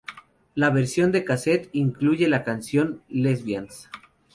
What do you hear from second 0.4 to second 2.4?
La versión en casete incluye